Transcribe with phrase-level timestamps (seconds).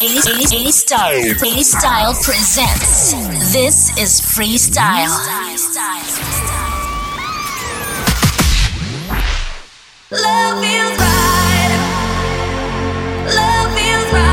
[0.00, 0.06] A
[0.70, 1.34] Style.
[1.34, 3.12] Haley Style presents.
[3.52, 5.08] This is freestyle.
[10.12, 11.72] Love feels right.
[13.34, 14.27] Love feels right.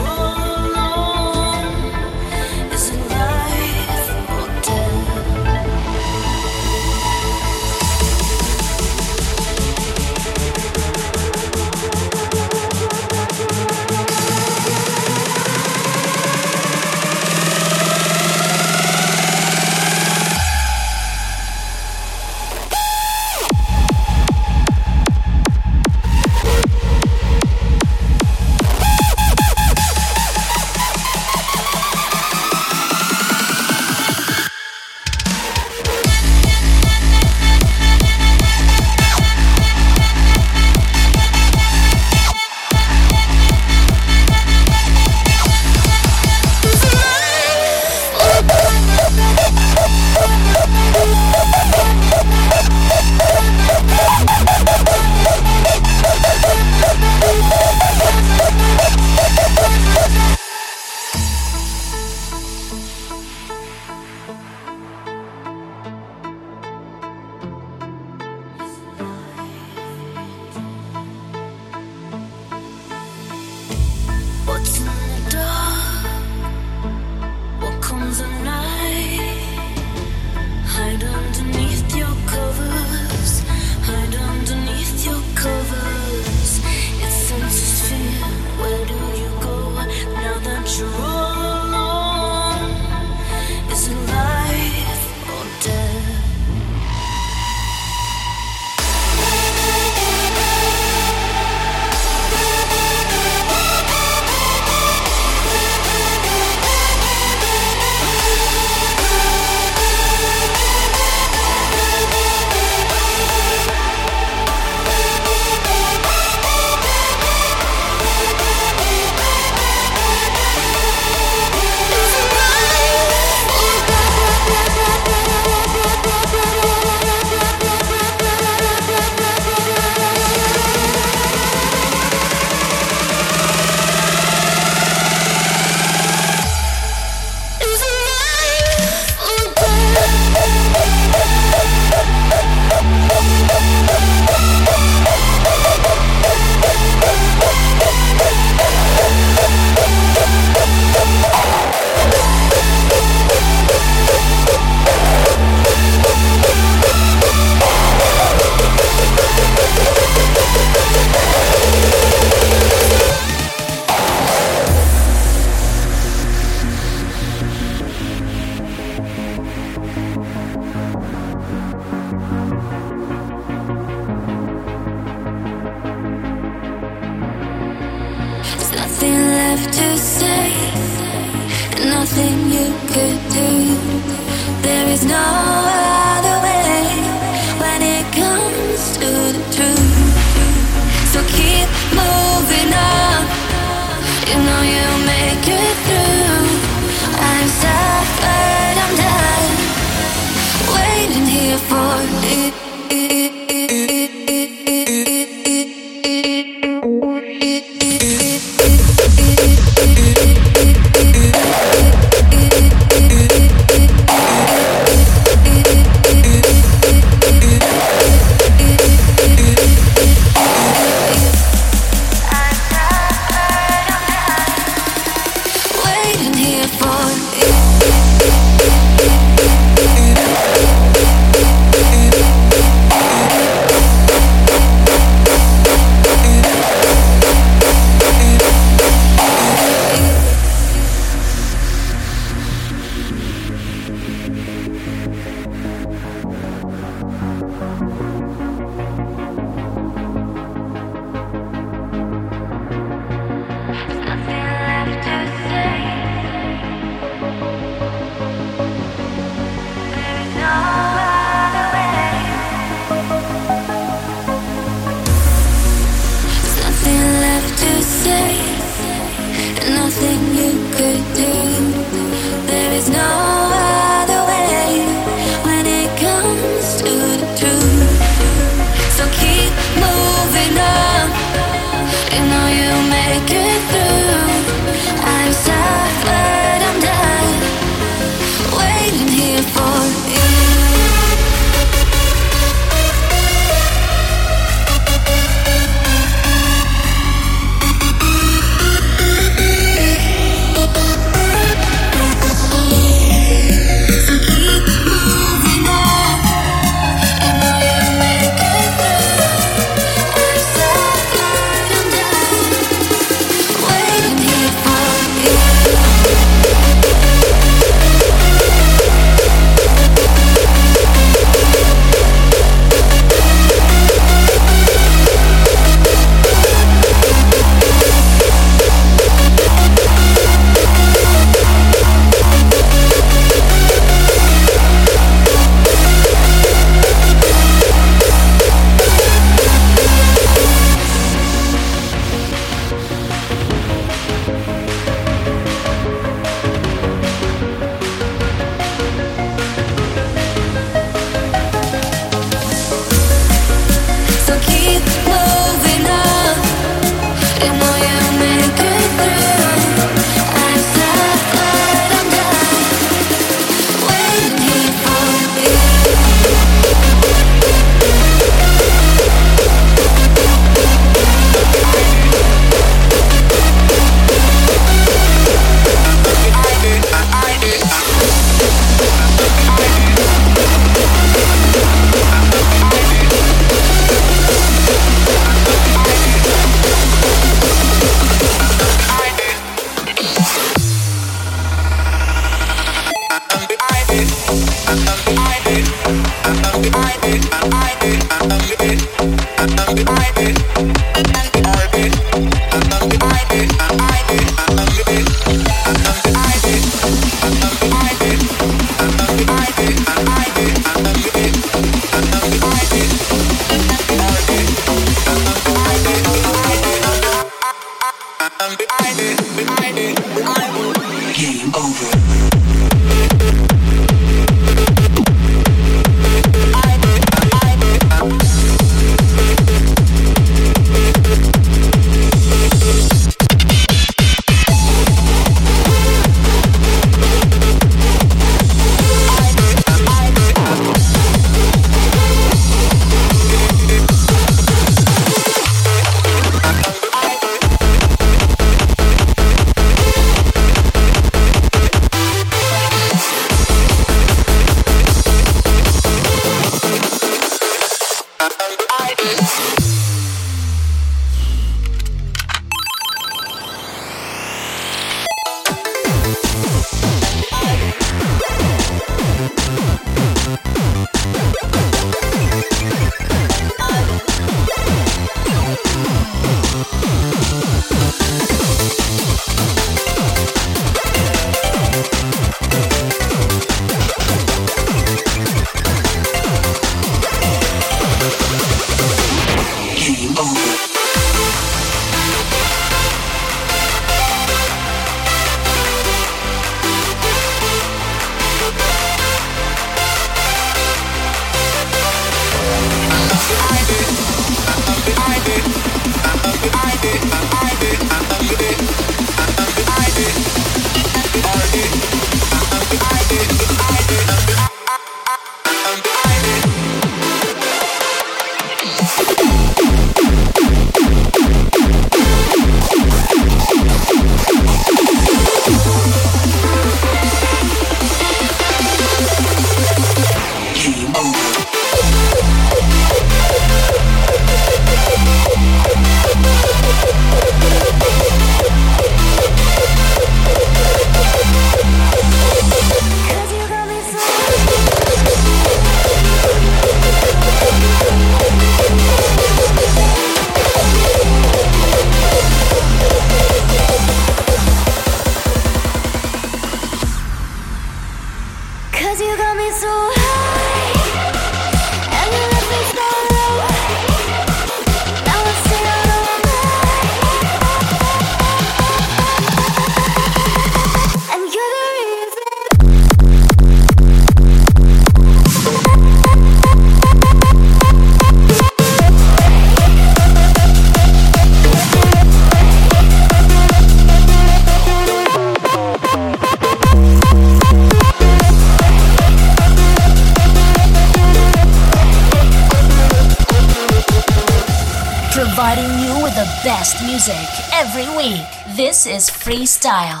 [596.48, 598.24] best music every week.
[598.56, 600.00] This is Freestyle.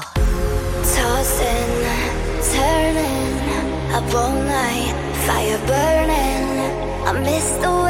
[0.96, 1.74] Tossing,
[2.56, 6.48] turning, up all night, fire burning.
[7.06, 7.87] I miss the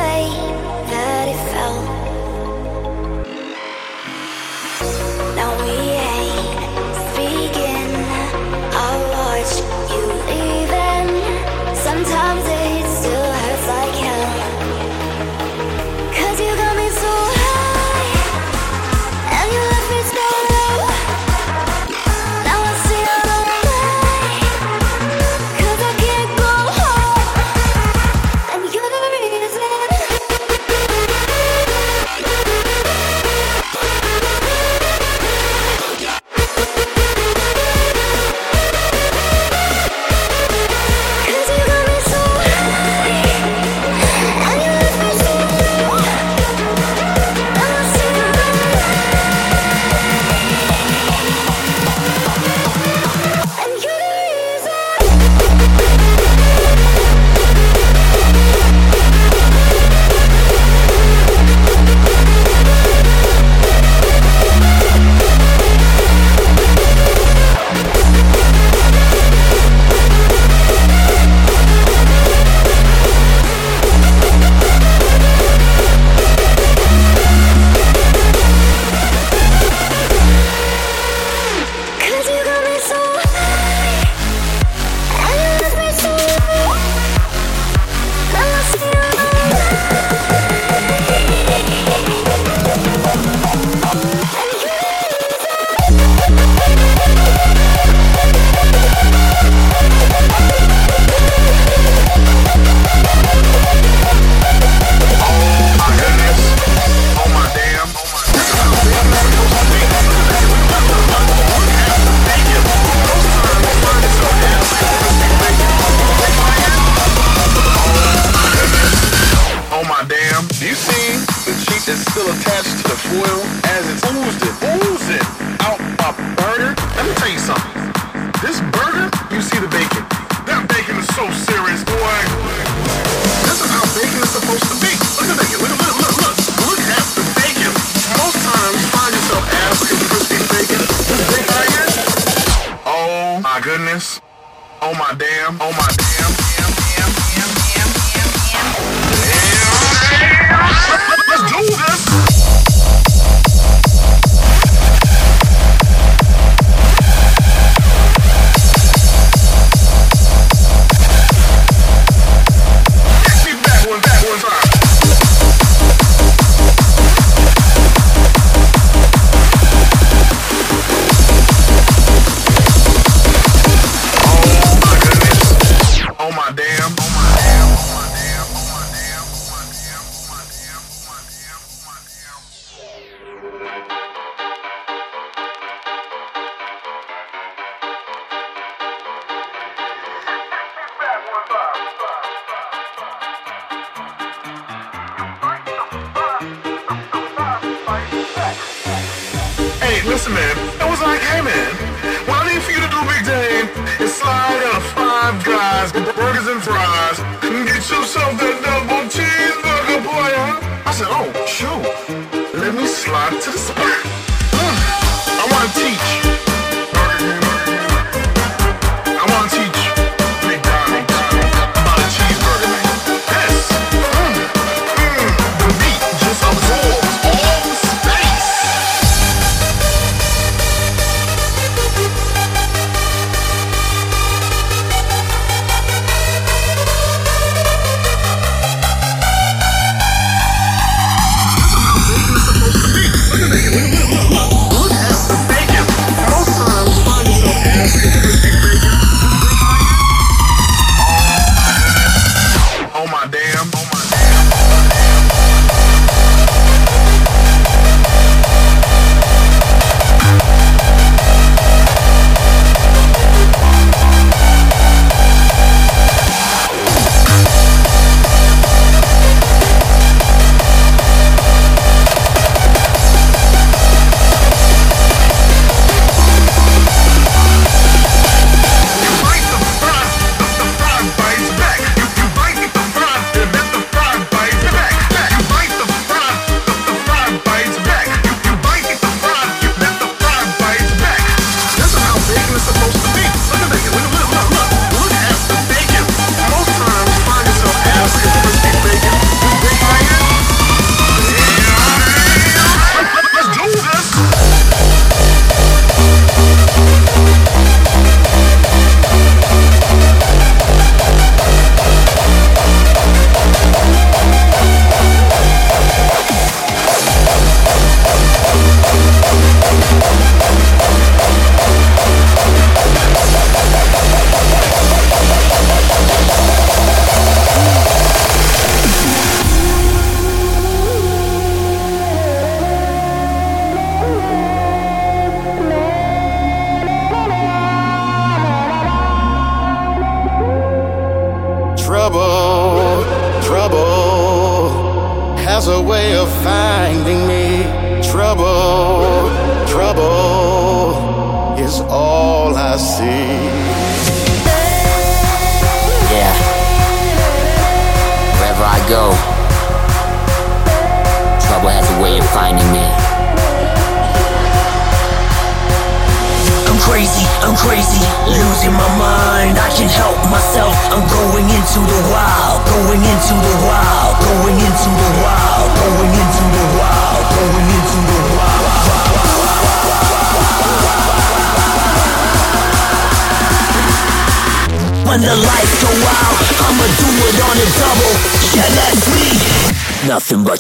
[207.49, 210.61] Get yourself that double cheeseburger, boy, huh?
[210.84, 212.61] I said, oh, shoot.
[212.61, 213.98] Let me slide to the spot.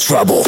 [0.08, 0.47] trouble.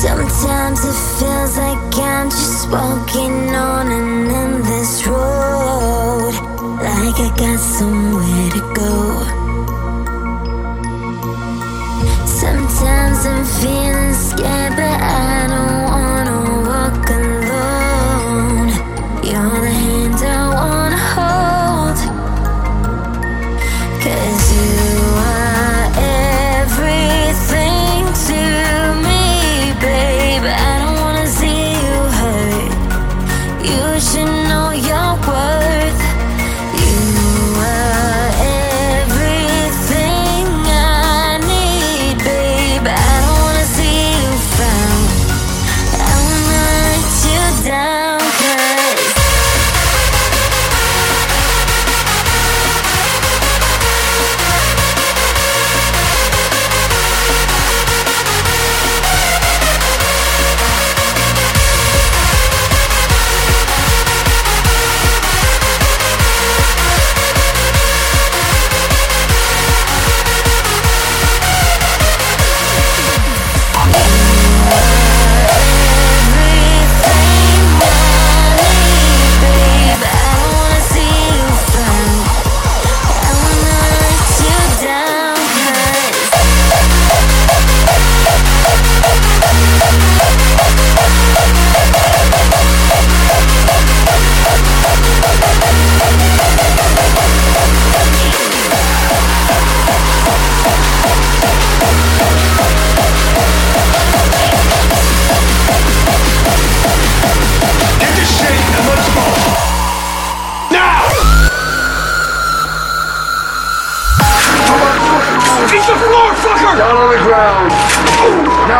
[0.00, 6.32] Sometimes it feels like I'm just walking on an endless road.
[6.80, 9.39] Like I got somewhere to go.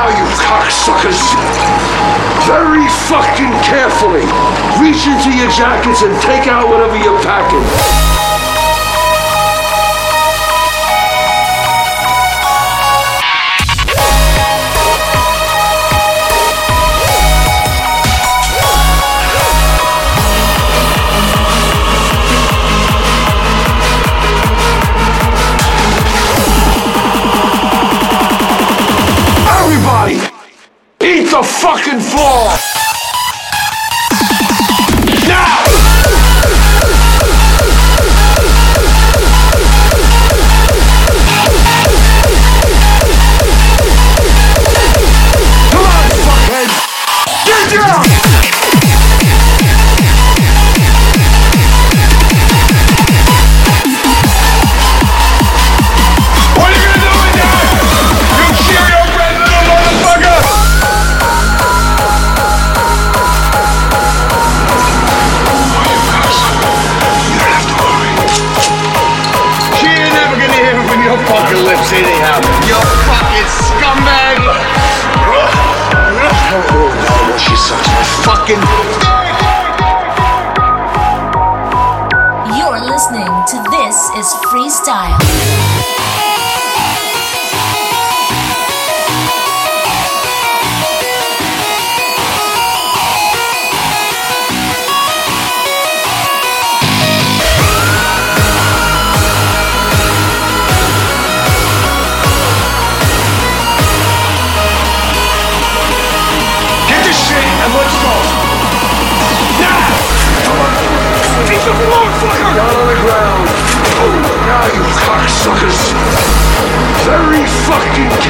[0.01, 1.21] now, you cocksuckers.
[2.47, 4.25] Very fucking carefully.
[4.81, 8.20] Reach into your jackets and take out whatever you're packing.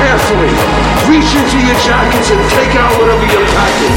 [0.00, 0.48] carefully.
[1.12, 3.96] Reach into your jackets and take out whatever you're packing.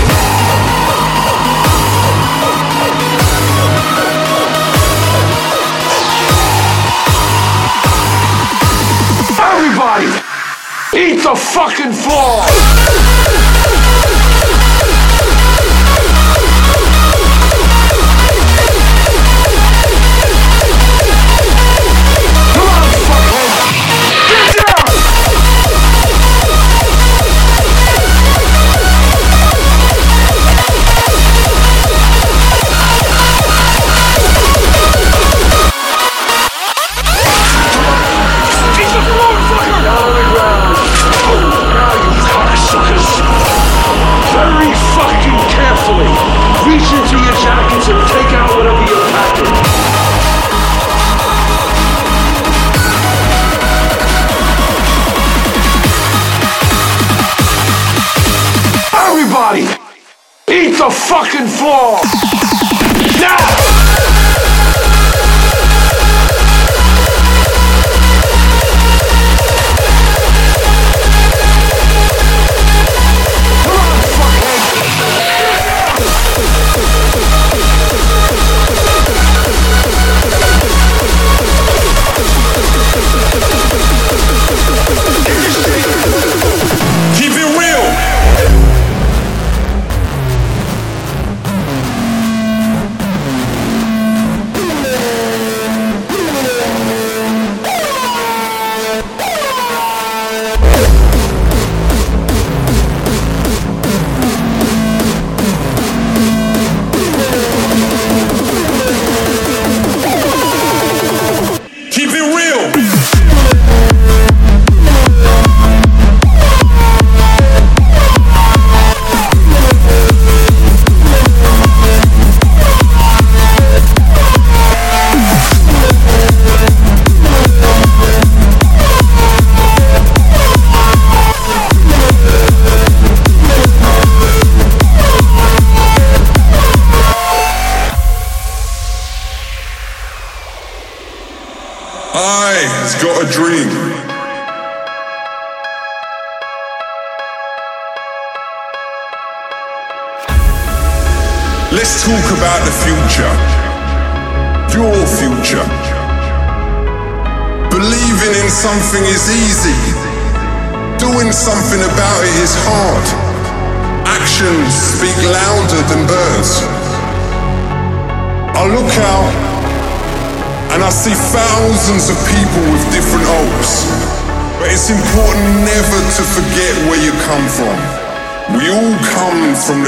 [9.54, 10.10] Everybody,
[10.94, 13.43] eat the fucking floor!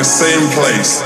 [0.06, 1.05] same place.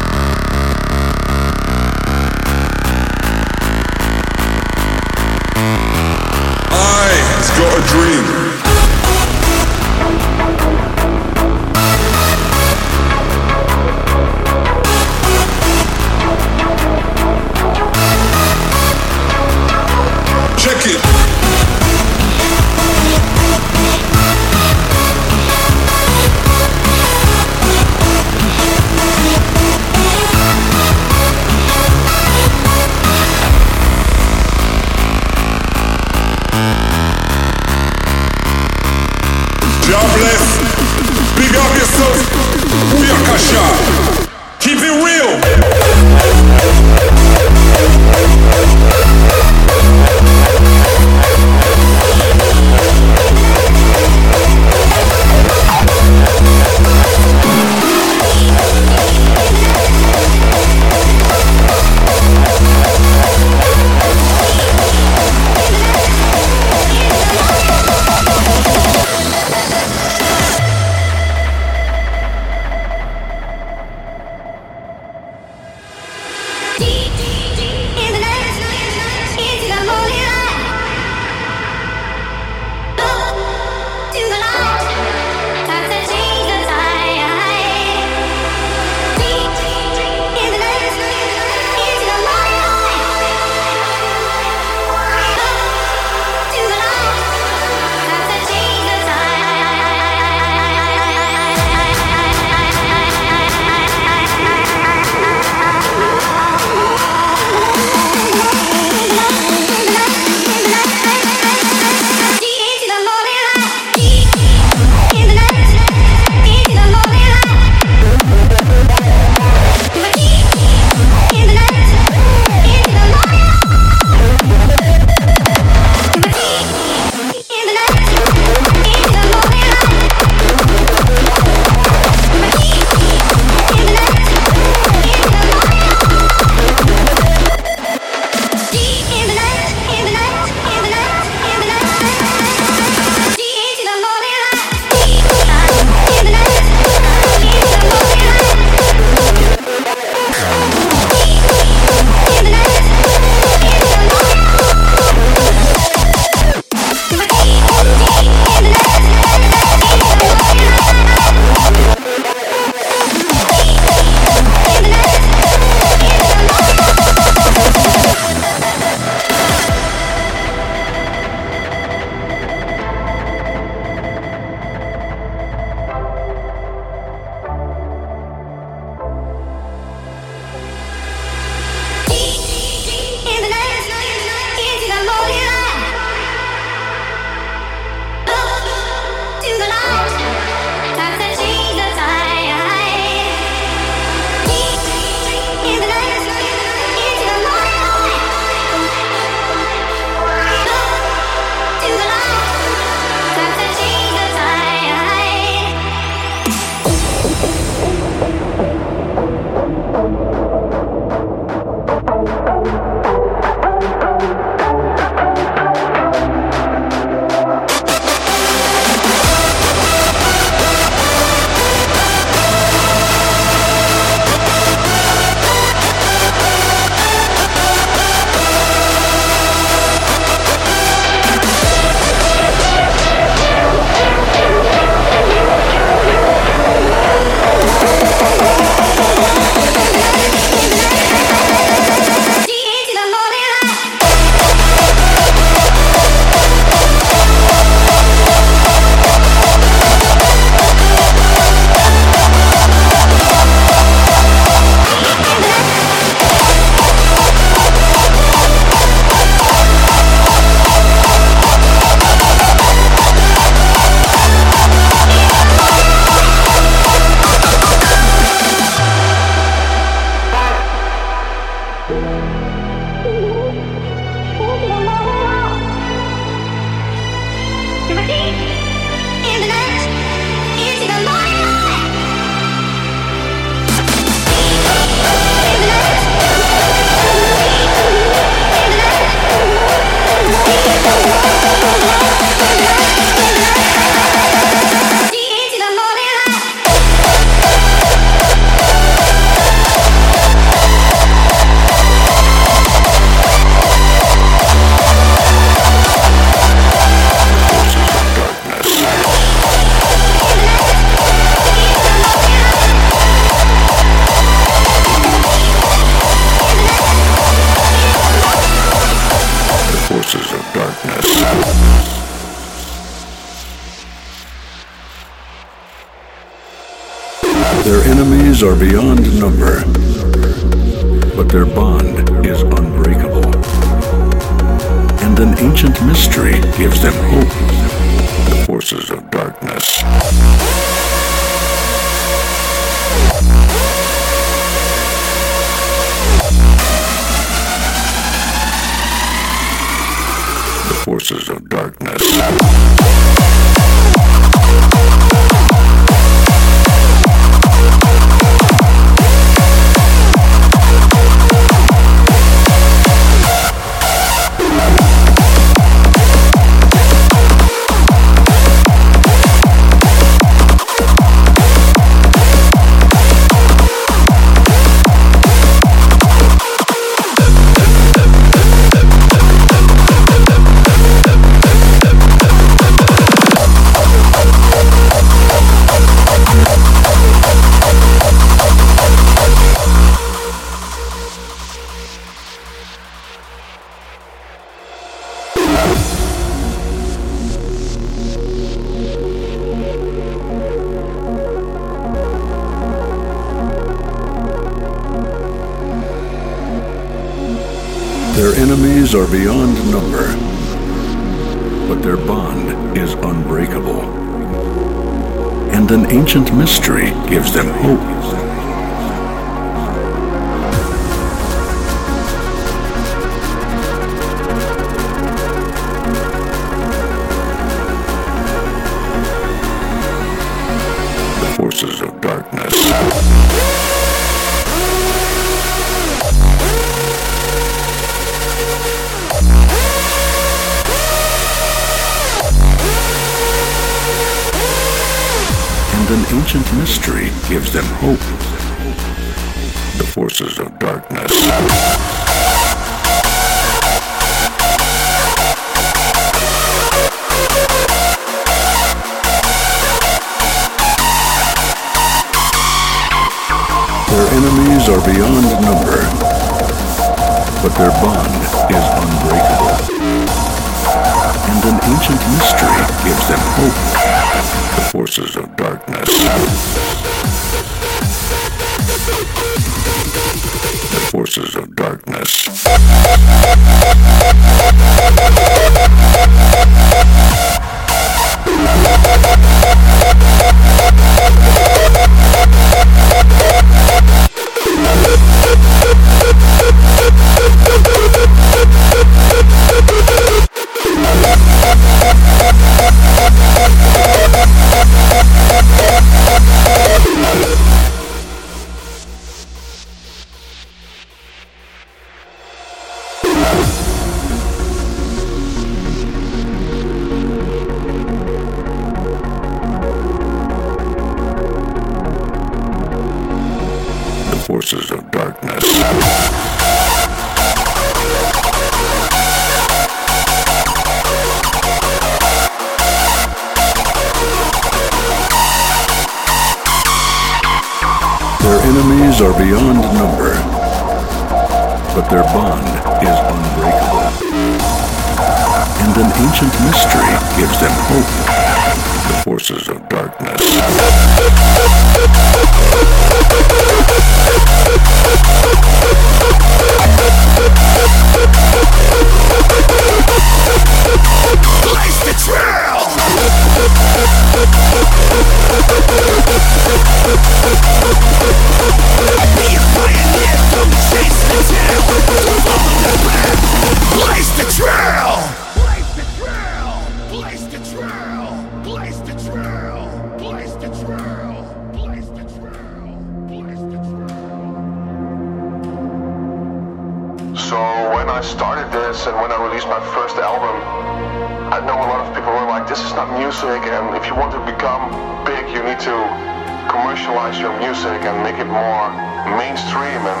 [597.12, 598.72] your music and make it more
[599.20, 599.84] mainstream.
[599.84, 600.00] And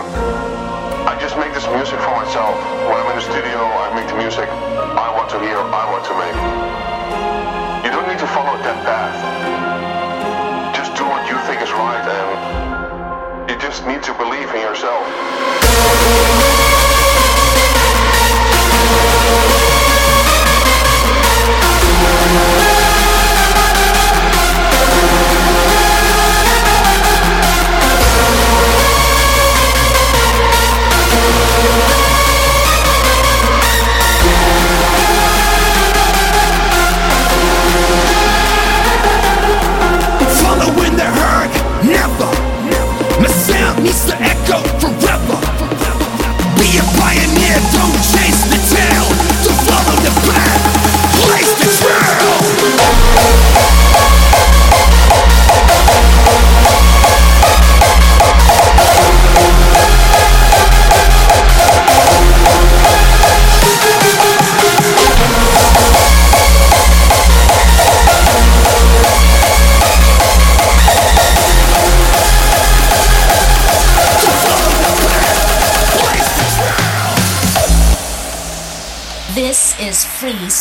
[1.04, 2.56] I just make this music for myself.
[2.88, 6.04] When I'm in the studio, I make the music I want to hear, I want
[6.08, 6.38] to make.
[7.84, 9.20] You don't need to follow that path.
[10.74, 15.04] Just do what you think is right, and you just need to believe in yourself.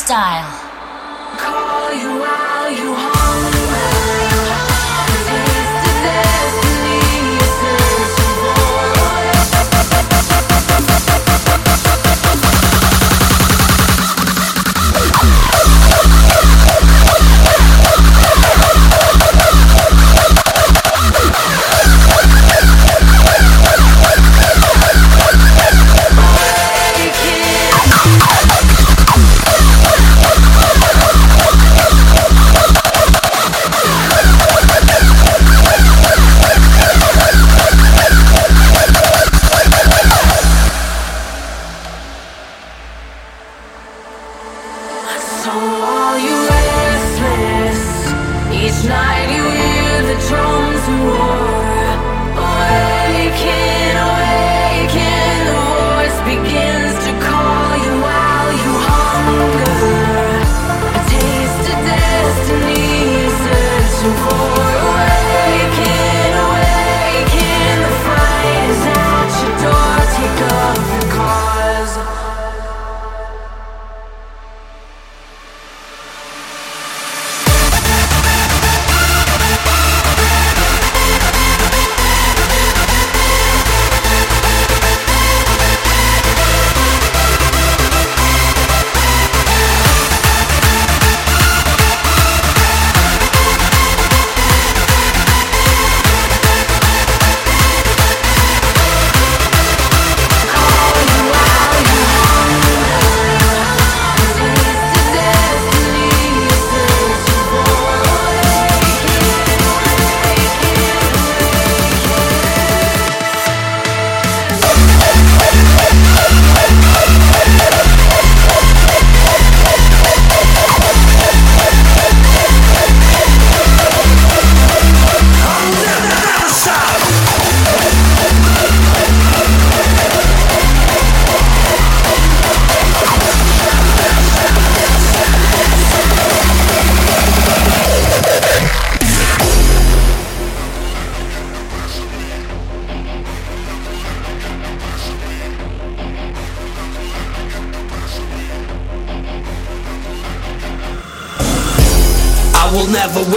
[0.06, 0.73] style.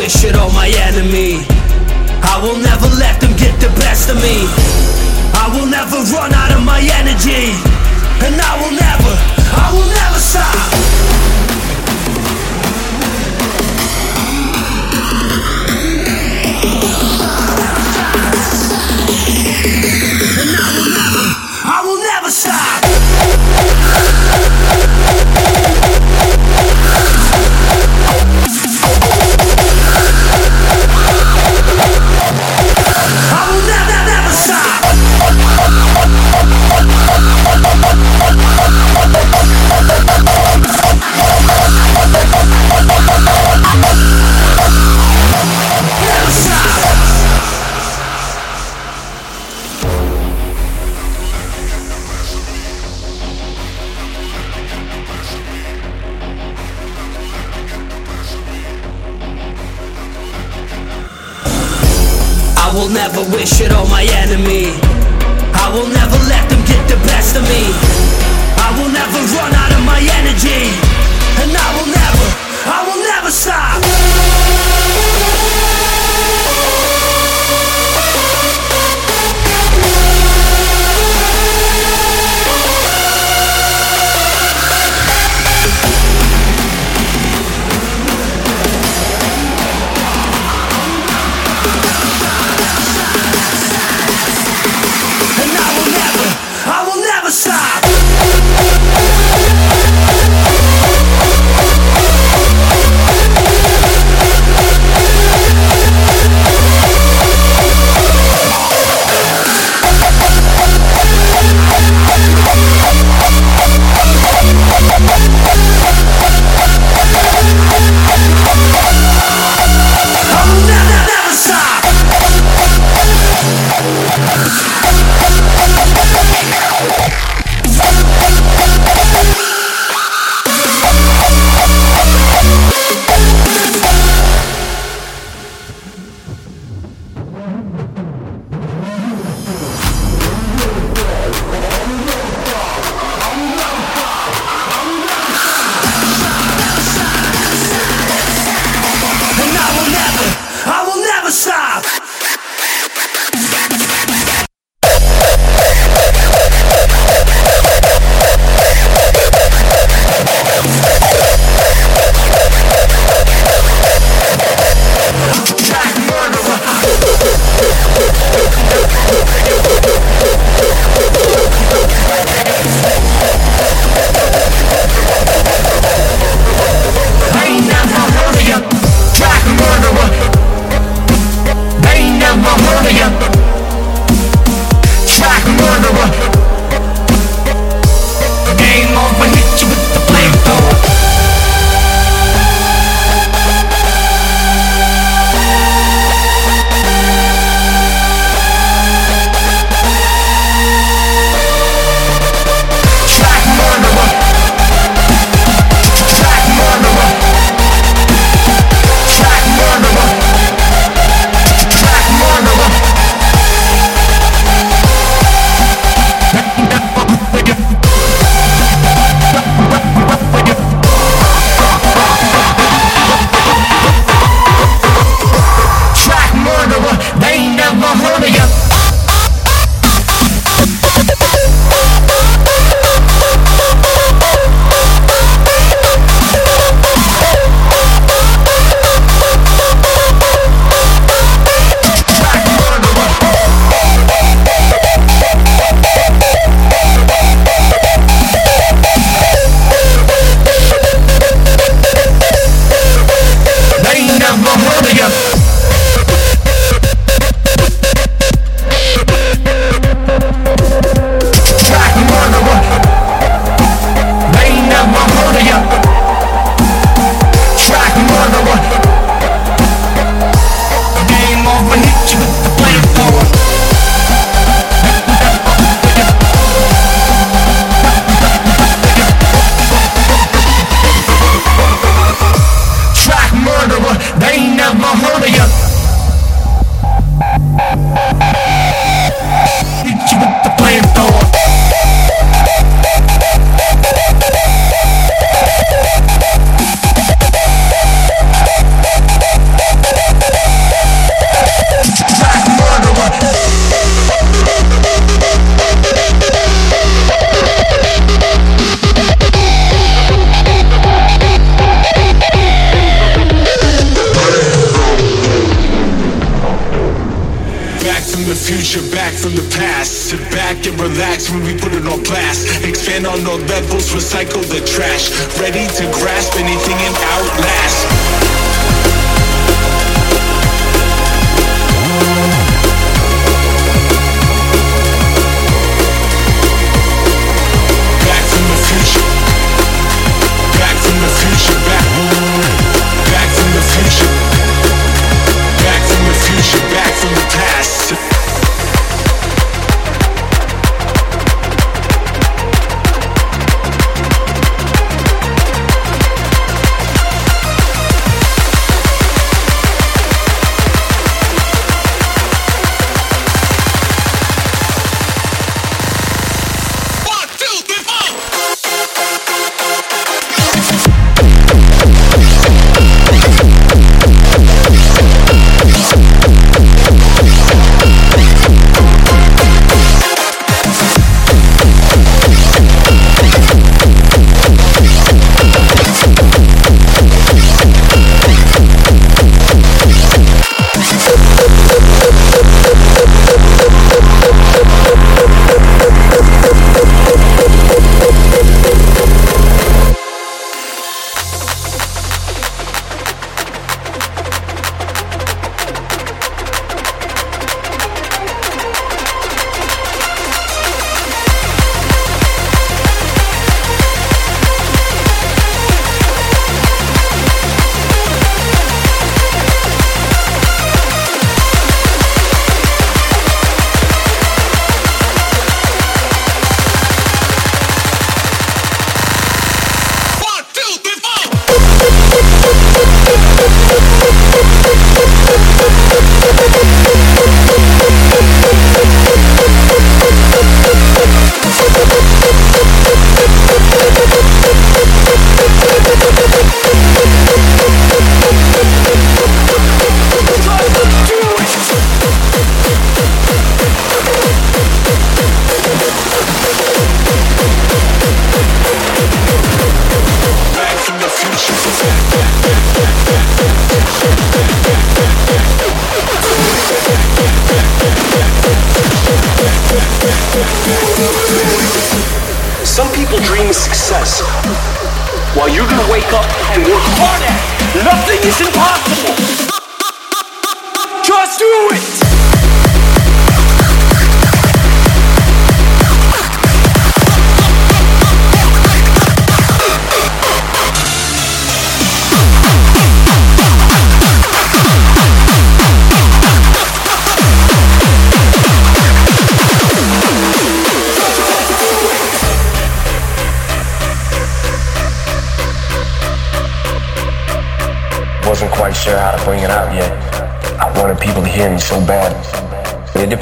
[0.06, 1.44] Wish it on my enemy.
[2.22, 4.46] I will never let them get the best of me.
[5.34, 7.52] I will never run out of my energy.
[8.24, 9.12] And I will never,
[9.52, 10.56] I will never stop.
[20.38, 20.95] And I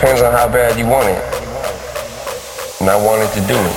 [0.04, 1.16] depends on how bad you want it.
[2.78, 3.76] And I wanted to do it.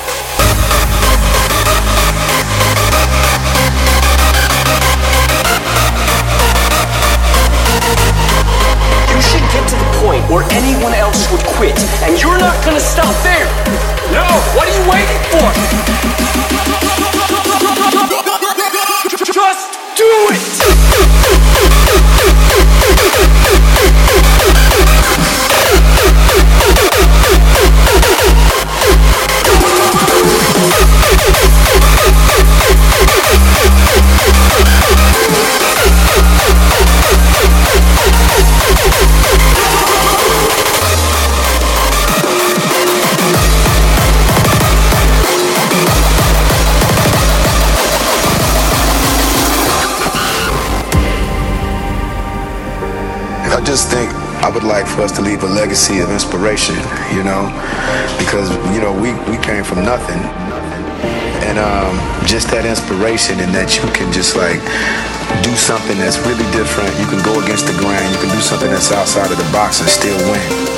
[9.07, 12.81] You should get to the point where anyone else would quit, and you're not gonna
[12.81, 13.47] stop there.
[14.11, 15.47] No, what are you waiting for?
[19.31, 20.11] Just do
[23.47, 23.56] it.
[26.37, 27.86] Think
[54.47, 56.75] I would like for us to leave a legacy of inspiration,
[57.11, 57.51] you know,
[58.17, 60.23] because you know we we came from nothing,
[61.43, 61.91] and um,
[62.25, 64.63] just that inspiration and that you can just like
[65.43, 66.87] do something that's really different.
[66.95, 68.07] You can go against the grain.
[68.07, 70.76] You can do something that's outside of the box and still win.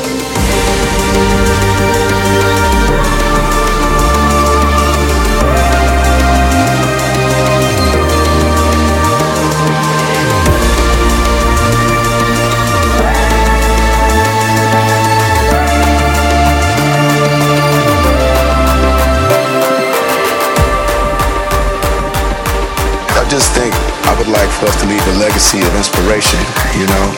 [25.39, 26.39] to of inspiration,
[26.75, 27.15] you know,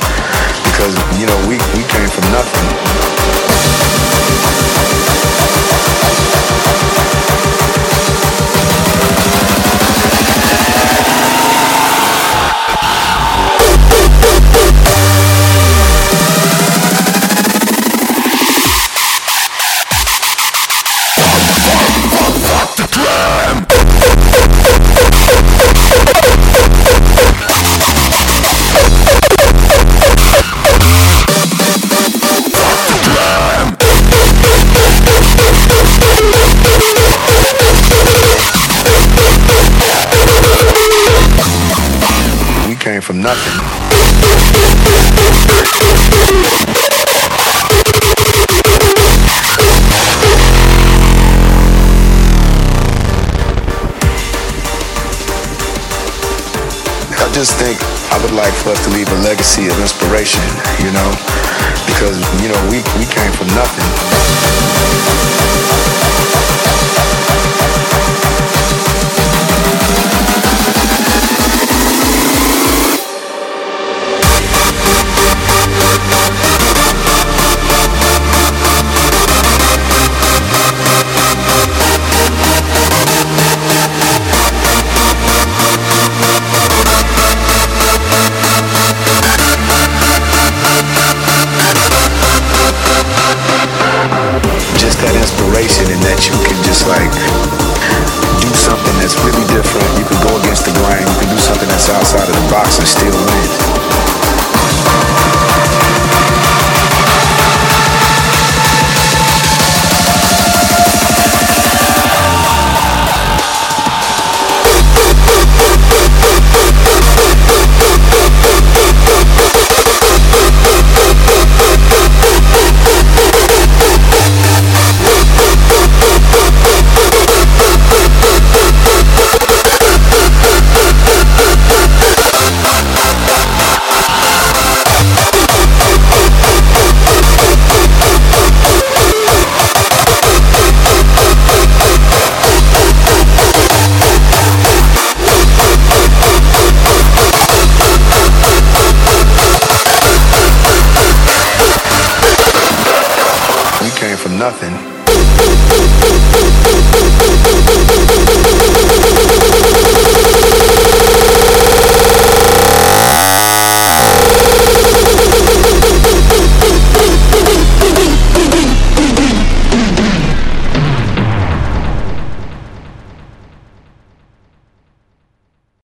[0.64, 3.02] because, you know, we, we came from nothing.
[43.32, 43.60] Nothing.
[57.16, 57.80] I just think
[58.12, 60.42] I would like for us to leave a legacy of inspiration,
[60.84, 61.12] you know,
[61.88, 65.21] because you know we we came from nothing.